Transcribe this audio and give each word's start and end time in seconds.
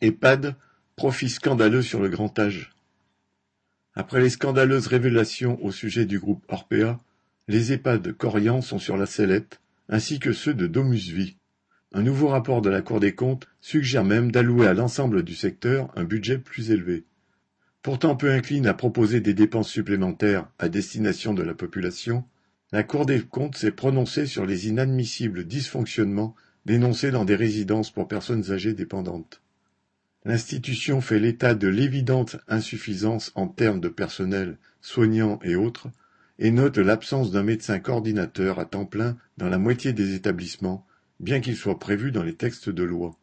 EHPAD, 0.00 0.54
profit 0.94 1.28
scandaleux 1.28 1.82
sur 1.82 2.00
le 2.00 2.08
grand 2.08 2.38
âge. 2.38 2.70
Après 3.94 4.20
les 4.20 4.30
scandaleuses 4.30 4.86
révélations 4.86 5.58
au 5.64 5.72
sujet 5.72 6.06
du 6.06 6.20
groupe 6.20 6.44
Orpea, 6.48 7.00
les 7.48 7.72
EHPAD 7.72 8.12
Corian 8.12 8.62
sont 8.62 8.78
sur 8.78 8.96
la 8.96 9.06
sellette, 9.06 9.60
ainsi 9.88 10.20
que 10.20 10.32
ceux 10.32 10.54
de 10.54 10.68
Domusvie. 10.68 11.36
Un 11.92 12.02
nouveau 12.02 12.28
rapport 12.28 12.62
de 12.62 12.70
la 12.70 12.80
Cour 12.80 13.00
des 13.00 13.16
comptes 13.16 13.48
suggère 13.60 14.04
même 14.04 14.30
d'allouer 14.30 14.68
à 14.68 14.74
l'ensemble 14.74 15.24
du 15.24 15.34
secteur 15.34 15.90
un 15.96 16.04
budget 16.04 16.38
plus 16.38 16.70
élevé. 16.70 17.04
Pourtant 17.82 18.14
peu 18.14 18.30
incline 18.30 18.68
à 18.68 18.74
proposer 18.74 19.20
des 19.20 19.34
dépenses 19.34 19.70
supplémentaires 19.70 20.46
à 20.60 20.68
destination 20.68 21.34
de 21.34 21.42
la 21.42 21.54
population, 21.54 22.24
la 22.70 22.84
Cour 22.84 23.04
des 23.04 23.22
comptes 23.22 23.56
s'est 23.56 23.72
prononcée 23.72 24.26
sur 24.26 24.46
les 24.46 24.68
inadmissibles 24.68 25.44
dysfonctionnements 25.44 26.36
dénoncés 26.66 27.10
dans 27.10 27.24
des 27.24 27.34
résidences 27.34 27.90
pour 27.90 28.06
personnes 28.06 28.52
âgées 28.52 28.74
dépendantes. 28.74 29.40
L'institution 30.28 31.00
fait 31.00 31.20
l'état 31.20 31.54
de 31.54 31.68
l'évidente 31.68 32.36
insuffisance 32.48 33.32
en 33.34 33.48
termes 33.48 33.80
de 33.80 33.88
personnel, 33.88 34.58
soignants 34.82 35.38
et 35.42 35.56
autres, 35.56 35.88
et 36.38 36.50
note 36.50 36.76
l'absence 36.76 37.30
d'un 37.30 37.42
médecin 37.42 37.78
coordinateur 37.78 38.58
à 38.58 38.66
temps 38.66 38.84
plein 38.84 39.16
dans 39.38 39.48
la 39.48 39.56
moitié 39.56 39.94
des 39.94 40.14
établissements, 40.14 40.86
bien 41.18 41.40
qu'il 41.40 41.56
soit 41.56 41.78
prévu 41.78 42.12
dans 42.12 42.22
les 42.22 42.34
textes 42.34 42.68
de 42.68 42.82
loi. 42.82 43.16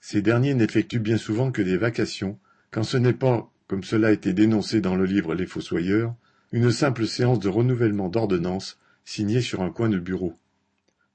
Ces 0.00 0.20
derniers 0.20 0.54
n'effectuent 0.54 0.98
bien 0.98 1.16
souvent 1.16 1.52
que 1.52 1.62
des 1.62 1.76
vacations, 1.76 2.40
quand 2.72 2.82
ce 2.82 2.96
n'est 2.96 3.12
pas, 3.12 3.48
comme 3.68 3.84
cela 3.84 4.08
a 4.08 4.10
été 4.10 4.32
dénoncé 4.32 4.80
dans 4.80 4.96
le 4.96 5.04
livre 5.04 5.32
Les 5.36 5.46
Fossoyeurs, 5.46 6.12
une 6.50 6.72
simple 6.72 7.06
séance 7.06 7.38
de 7.38 7.48
renouvellement 7.48 8.08
d'ordonnance 8.08 8.80
signée 9.04 9.42
sur 9.42 9.62
un 9.62 9.70
coin 9.70 9.90
de 9.90 10.00
bureau. 10.00 10.34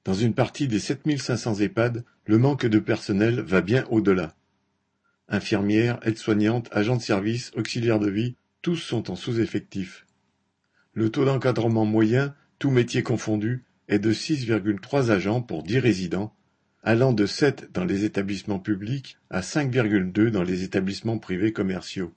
Dans 0.06 0.14
une 0.14 0.32
partie 0.32 0.68
des 0.68 0.80
7500 0.80 1.56
EHPAD, 1.56 2.02
le 2.24 2.38
manque 2.38 2.64
de 2.64 2.78
personnel 2.78 3.42
va 3.42 3.60
bien 3.60 3.84
au-delà. 3.90 4.34
Infirmières, 5.32 5.98
aides-soignantes, 6.02 6.68
agents 6.72 6.96
de 6.96 7.02
service, 7.02 7.52
auxiliaires 7.56 7.98
de 7.98 8.10
vie, 8.10 8.36
tous 8.60 8.76
sont 8.76 9.10
en 9.10 9.16
sous-effectif. 9.16 10.06
Le 10.92 11.08
taux 11.08 11.24
d'encadrement 11.24 11.86
moyen, 11.86 12.34
tous 12.58 12.70
métiers 12.70 13.02
confondus, 13.02 13.64
est 13.88 13.98
de 13.98 14.12
6,3 14.12 15.10
agents 15.10 15.40
pour 15.40 15.62
10 15.62 15.78
résidents, 15.78 16.36
allant 16.82 17.14
de 17.14 17.24
7 17.24 17.70
dans 17.72 17.86
les 17.86 18.04
établissements 18.04 18.58
publics 18.58 19.16
à 19.30 19.40
5,2 19.40 20.28
dans 20.28 20.42
les 20.42 20.64
établissements 20.64 21.18
privés 21.18 21.54
commerciaux. 21.54 22.12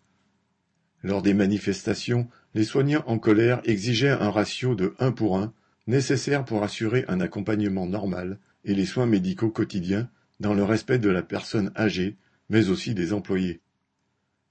Lors 1.02 1.22
des 1.22 1.34
manifestations, 1.34 2.28
les 2.53 2.66
soignants 2.66 3.06
en 3.08 3.18
colère 3.18 3.62
exigeaient 3.64 4.09
un 4.09 4.30
ratio 4.30 4.75
de 4.75 4.94
1 5.00 5.14
pour 5.14 5.38
1, 5.38 5.53
nécessaire 5.88 6.44
pour 6.44 6.64
assurer 6.64 7.06
un 7.08 7.22
accompagnement 7.22 7.86
normal 7.86 8.40
et 8.66 8.75
les 8.75 8.86
soins 8.86 9.06
médicaux 9.06 9.52
quotidiens 9.52 10.09
dans 10.42 10.53
le 10.53 10.64
respect 10.64 11.00
de 11.00 11.09
la 11.09 11.22
personne 11.22 11.72
âgée, 11.78 12.18
mais 12.50 12.70
aussi 12.70 12.94
des 12.94 13.14
employés. 13.14 13.62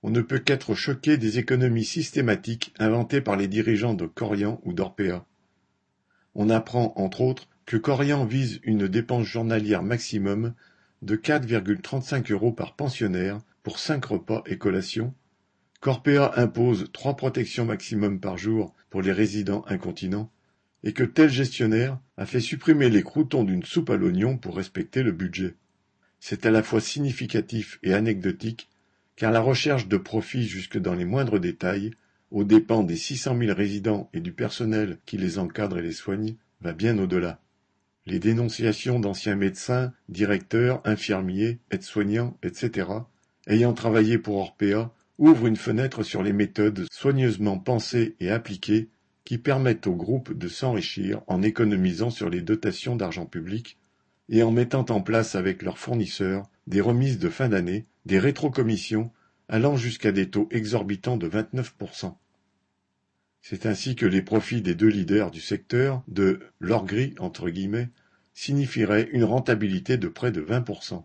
On 0.03 0.11
ne 0.11 0.21
peut 0.21 0.39
qu'être 0.39 0.75
choqué 0.75 1.17
des 1.17 1.39
économies 1.39 1.85
systématiques 1.85 2.75
inventées 2.79 3.21
par 3.21 3.37
les 3.37 3.49
dirigeants 3.49 3.95
de 3.95 4.07
Corian 4.07 4.61
ou 4.65 4.73
d'Orpea. 4.73 5.25
On 6.35 6.51
apprend, 6.51 6.93
entre 6.97 7.23
autres, 7.23 7.49
que 7.65 7.77
Corian 7.77 8.27
vise 8.27 8.61
une 8.65 8.89
dépense 8.89 9.27
journalière 9.27 9.83
maximum 9.83 10.55
de 11.03 11.17
4,35 11.17 12.33
euros 12.33 12.53
par 12.53 12.77
pensionnaire 12.77 13.41
pour 13.63 13.79
cinq 13.79 14.05
repas 14.07 14.43
et 14.47 14.59
collations, 14.59 15.15
qu'Orpea 15.81 16.33
impose 16.37 16.91
trois 16.93 17.17
protections 17.17 17.65
maximum 17.65 18.21
par 18.21 18.37
jour 18.37 18.75
pour 18.91 19.03
les 19.03 19.13
résidents 19.13 19.65
incontinents, 19.69 20.31
et 20.83 20.93
que 20.93 21.05
tel 21.05 21.31
gestionnaire 21.31 21.99
a 22.17 22.27
fait 22.27 22.41
supprimer 22.41 22.91
les 22.91 23.03
croutons 23.03 23.45
d'une 23.45 23.65
soupe 23.65 23.91
à 23.91 23.97
l'oignon 23.97 24.37
pour 24.37 24.57
respecter 24.57 25.03
le 25.03 25.13
budget. 25.13 25.55
C'est 26.27 26.47
à 26.47 26.51
la 26.51 26.63
fois 26.63 26.81
significatif 26.81 27.79
et 27.83 27.93
anecdotique, 27.93 28.71
car 29.15 29.31
la 29.31 29.43
recherche 29.43 29.89
de 29.89 29.99
profit 29.99 30.45
jusque 30.45 30.79
dans 30.79 30.95
les 30.95 31.05
moindres 31.05 31.39
détails 31.39 31.91
aux 32.31 32.45
dépens 32.45 32.83
des 32.83 32.97
six 32.97 33.19
cent 33.19 33.35
mille 33.35 33.53
résidents 33.53 34.09
et 34.15 34.21
du 34.21 34.33
personnel 34.33 34.97
qui 35.05 35.19
les 35.19 35.39
encadre 35.39 35.77
et 35.77 35.83
les 35.83 35.93
soigne, 35.93 36.37
va 36.63 36.73
bien 36.73 36.97
au-delà. 36.99 37.43
Les 38.07 38.21
dénonciations 38.21 39.01
d'anciens 39.01 39.37
médecins, 39.37 39.93
directeurs, 40.09 40.81
infirmiers, 40.87 41.59
aides-soignants, 41.71 42.39
etc., 42.43 42.89
ayant 43.47 43.75
travaillé 43.75 44.17
pour 44.17 44.39
Orpea, 44.39 44.95
ouvrent 45.19 45.47
une 45.47 45.57
fenêtre 45.57 46.05
sur 46.05 46.23
les 46.23 46.33
méthodes 46.33 46.87
soigneusement 46.91 47.59
pensées 47.59 48.17
et 48.19 48.31
appliquées 48.31 48.89
qui 49.27 49.37
permettent 49.37 49.87
au 49.87 49.95
groupe 49.95 50.33
de 50.33 50.49
s'enrichir 50.49 51.21
en 51.27 51.43
économisant 51.43 52.09
sur 52.09 52.31
les 52.31 52.41
dotations 52.41 52.97
d'argent 52.97 53.27
public 53.27 53.77
et 54.29 54.43
en 54.43 54.51
mettant 54.51 54.87
en 54.89 55.01
place 55.01 55.35
avec 55.35 55.63
leurs 55.63 55.79
fournisseurs 55.79 56.45
des 56.67 56.81
remises 56.81 57.19
de 57.19 57.29
fin 57.29 57.49
d'année, 57.49 57.87
des 58.07 58.19
rétrocommissions 58.19 59.11
allant 59.49 59.77
jusqu'à 59.77 60.13
des 60.13 60.31
taux 60.31 60.49
exorbitants 60.51 61.17
de 61.17 61.29
29%. 61.29 62.15
C'est 63.43 63.67
ainsi 63.67 63.95
que 63.95 64.07
les 64.07 64.23
profits 64.23 64.63
des 64.63 64.75
deux 64.75 64.89
leaders 64.89 65.31
du 65.31 65.41
secteur 65.41 66.03
de 66.09 66.41
l'or 66.61 66.87
gris 66.87 67.15
entre 67.19 67.51
guillemets 67.51 67.91
signifieraient 68.33 69.09
une 69.13 69.25
rentabilité 69.25 69.99
de 69.99 70.09
près 70.09 70.33
de 70.33 70.41
20%. 70.41 71.05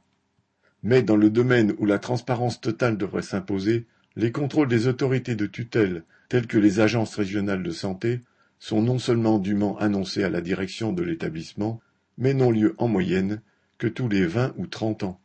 Mais 0.84 1.04
dans 1.04 1.18
le 1.18 1.30
domaine 1.30 1.74
où 1.78 1.86
la 1.86 2.00
transparence 2.00 2.62
totale 2.62 2.98
devrait 2.98 3.22
s'imposer, 3.22 3.86
les 4.16 4.32
contrôles 4.32 4.70
des 4.70 4.88
autorités 4.88 5.36
de 5.36 5.46
tutelle, 5.46 6.04
telles 6.30 6.48
que 6.48 6.58
les 6.58 6.80
agences 6.80 7.16
régionales 7.16 7.64
de 7.64 7.72
santé, 7.72 8.22
sont 8.60 8.82
non 8.82 9.00
seulement 9.00 9.40
dûment 9.40 9.78
annoncés 9.78 10.24
à 10.24 10.30
la 10.30 10.42
direction 10.42 10.94
de 10.94 11.04
l'établissement, 11.04 11.82
mais 12.20 12.36
n'ont 12.36 12.52
lieu 12.52 12.76
en 12.78 12.88
moyenne 12.88 13.42
que 13.80 13.88
tous 13.88 14.10
les 14.10 14.28
vingt 14.28 14.54
ou 14.58 14.68
trente 14.68 15.04
ans. 15.04 15.20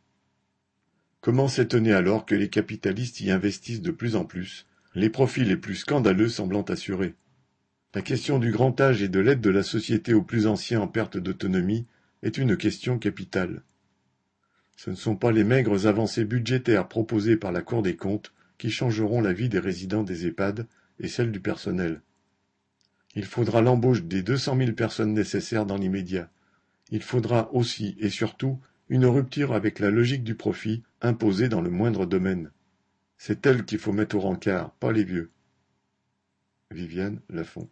Comment 1.21 1.47
s'étonner 1.47 1.93
alors 1.93 2.25
que 2.25 2.35
les 2.35 2.49
capitalistes 2.49 3.19
y 3.19 3.29
investissent 3.29 3.81
de 3.81 3.91
plus 3.91 4.15
en 4.15 4.25
plus, 4.25 4.65
les 4.95 5.09
profits 5.09 5.43
les 5.43 5.57
plus 5.57 5.75
scandaleux 5.75 6.29
semblant 6.29 6.63
assurés? 6.63 7.13
La 7.93 8.01
question 8.01 8.39
du 8.39 8.51
grand 8.51 8.79
âge 8.81 9.01
et 9.01 9.09
de 9.09 9.19
l'aide 9.19 9.41
de 9.41 9.49
la 9.49 9.63
société 9.63 10.13
aux 10.13 10.23
plus 10.23 10.47
anciens 10.47 10.81
en 10.81 10.87
perte 10.87 11.17
d'autonomie 11.17 11.85
est 12.23 12.37
une 12.37 12.57
question 12.57 12.97
capitale. 12.97 13.61
Ce 14.77 14.89
ne 14.89 14.95
sont 14.95 15.15
pas 15.15 15.31
les 15.31 15.43
maigres 15.43 15.87
avancées 15.87 16.25
budgétaires 16.25 16.87
proposées 16.87 17.37
par 17.37 17.51
la 17.51 17.61
Cour 17.61 17.81
des 17.81 17.95
comptes 17.95 18.33
qui 18.57 18.71
changeront 18.71 19.21
la 19.21 19.33
vie 19.33 19.49
des 19.49 19.59
résidents 19.59 20.03
des 20.03 20.27
EHPAD 20.27 20.67
et 20.99 21.07
celle 21.07 21.31
du 21.31 21.39
personnel. 21.39 22.01
Il 23.15 23.25
faudra 23.25 23.61
l'embauche 23.61 24.03
des 24.03 24.23
deux 24.23 24.37
cent 24.37 24.55
mille 24.55 24.75
personnes 24.75 25.13
nécessaires 25.13 25.65
dans 25.65 25.77
l'immédiat. 25.77 26.29
Il 26.89 27.01
faudra 27.01 27.51
aussi 27.53 27.95
et 27.99 28.09
surtout 28.09 28.59
une 28.89 29.05
rupture 29.05 29.53
avec 29.53 29.79
la 29.79 29.89
logique 29.89 30.23
du 30.23 30.35
profit 30.35 30.83
imposée 31.01 31.49
dans 31.49 31.61
le 31.61 31.69
moindre 31.69 32.05
domaine. 32.05 32.51
C'est 33.17 33.45
elle 33.45 33.65
qu'il 33.65 33.79
faut 33.79 33.93
mettre 33.93 34.15
au 34.15 34.19
rencard, 34.19 34.71
pas 34.75 34.91
les 34.91 35.03
vieux. 35.03 35.31
Viviane 36.71 37.21
Lafont 37.29 37.63